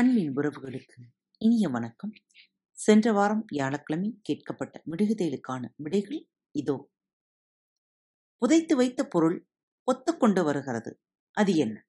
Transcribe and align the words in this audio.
அன்பின் 0.00 0.34
உறவுகளுக்கு 0.34 1.02
இனிய 1.38 1.68
வணக்கம். 1.68 2.12
சென்ற 2.72 3.12
வாரம் 3.12 3.44
வியாழக்கிழமை 3.46 4.20
கேட்கப்பட்ட 4.22 4.82
விடுகதைகளுக்கான 4.90 5.72
விடைகள் 5.76 6.28
இதோ. 6.50 6.90
புதைத்து 8.36 8.76
வைத்த 8.76 9.06
பொருள் 9.06 9.48
ஒத்துக்கொண்டு 9.84 10.44
வருகிறது. 10.44 11.00
அது 11.32 11.54
என்ன? 11.54 11.88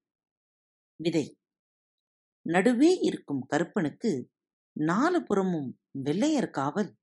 விதை. 0.96 1.40
நடுவே 2.42 2.94
இருக்கும் 2.94 3.46
கருப்பனுக்கு 3.46 4.32
நாலு 4.72 5.24
புறமும் 5.24 5.80
வெள்ளையர் 5.92 6.50
காவல். 6.50 6.98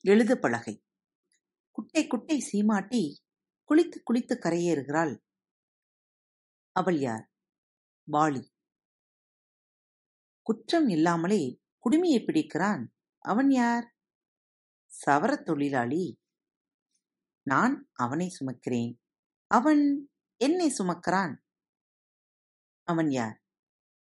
எழுத 0.00 0.36
பலகை. 0.36 0.84
குட்டை 1.70 2.06
குட்டை 2.06 2.38
சீமாட்டி 2.38 3.22
குளித்து 3.68 4.02
குளித்து 4.02 4.38
கரையேறுகிறாள். 4.38 5.18
அவள் 6.72 6.98
யார்? 6.98 7.32
வாளி 8.12 8.56
குற்றம் 10.48 10.88
இல்லாமலே 10.88 11.60
குடுமியை 11.84 12.24
பிடிக்கிறான். 12.24 12.86
அவன் 13.18 13.50
யார்? 13.50 13.96
சவரத் 15.06 15.42
தொழிலாளி. 15.42 16.20
நான் 17.42 17.88
அவனை 17.92 18.28
சுமக்கிறேன். 18.28 18.94
அவன் 19.46 20.10
என்னை 20.36 20.74
சுமக்கிறான்? 20.78 21.36
அவன் 22.82 23.10
யார்? 23.10 23.42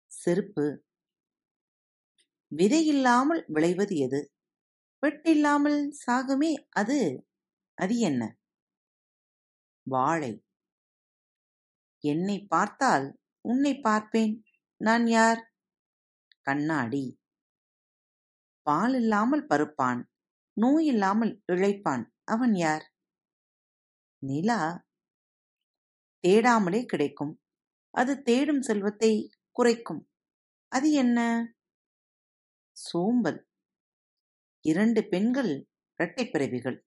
செருப்பு. 0.07 0.85
விதையில்லாமல் 2.57 3.45
விளைவது 3.47 3.97
எது? 3.97 4.35
வெட்டில்லாமல் 5.07 5.89
சாகுமே 6.07 6.67
அது? 6.69 7.29
அது 7.75 7.99
என்ன? 7.99 8.39
வாழை. 9.83 10.45
என்னை 11.99 12.47
பார்த்தால் 12.47 13.21
உன்னை 13.41 13.81
பார்ப்பேன். 13.81 14.43
நான் 14.77 15.07
யார்? 15.07 15.52
கண்ணாடி. 16.43 17.21
பால் 18.63 18.95
இல்லாமல் 18.95 19.47
பருப்பான். 19.47 20.05
நோய் 20.53 20.87
இல்லாமல் 20.87 21.43
இழைப்பான். 21.53 22.05
அவன் 22.25 22.55
யார்? 22.55 22.95
நிலா. 24.25 24.87
தேடாமலே 26.27 26.85
கிடைக்கும். 26.85 27.43
அது 27.91 28.23
தேடும் 28.23 28.63
செல்வத்தை 28.63 29.31
குறைக்கும். 29.51 30.09
அது 30.69 30.93
என்ன? 30.93 31.47
சோம்பல். 32.73 33.49
இரண்டு 34.61 35.09
பெண்கள் 35.09 35.69
இரட்டை 35.99 36.31
பிறவிகள். 36.31 36.87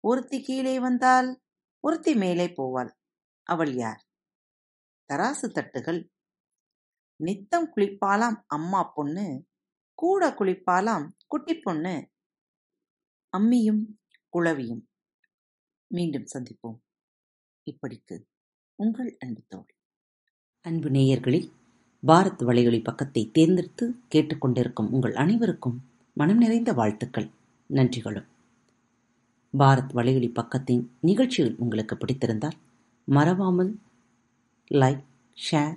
ஒருத்தி 0.00 0.42
கீழே 0.42 0.80
வந்தால் 0.80 1.42
ஒருத்தி 1.80 2.14
மேலே 2.14 2.46
போவாள். 2.46 2.92
அவள் 3.42 3.74
யார்? 3.74 4.06
தராசு 5.08 5.46
தட்டுகள். 5.48 6.08
நித்தம் 7.20 7.72
குளிப்பாலாம் 7.76 8.42
அம்மா 8.46 8.82
பொண்ணு 8.94 9.46
கூட 9.94 10.30
குளிப்பாலாம் 10.30 11.08
குட்டி 11.26 11.54
பொண்ணு 11.54 12.08
அம்மியும் 13.36 13.82
குழவியும். 14.28 14.88
மீண்டும் 15.86 16.26
சந்திப்போம். 16.34 16.78
இப்படிக்கு 17.64 18.22
உங்கள் 18.74 19.16
அன்பு 19.20 19.42
தோழி. 19.48 19.74
அன்பு 20.60 20.88
நேயர்களில் 20.88 21.52
பாரத் 22.06 22.42
வலையொலி 22.42 22.82
பக்கத்தை 22.82 23.30
தேர்ந்தெடுத்து 23.30 23.94
கேட்டுக்கொண்டிருக்கும் 24.14 24.90
உங்கள் 24.90 25.14
அனைவருக்கும் 25.14 25.78
மனம் 26.12 26.38
நிறைந்த 26.38 26.72
வாழ்த்துக்கள். 26.72 27.30
நன்றிகளும். 27.70 28.26
பாரத் 29.58 29.92
வலையொலி 29.94 30.32
பக்கத்தின் 30.32 30.86
நிகழ்ச்சிகள் 31.00 31.56
உங்களுக்கு 31.58 31.96
பிடித்திருந்தால் 31.96 32.58
மறவாமல் 33.04 33.78
லைக் 34.70 35.04
ஷேர் 35.50 35.76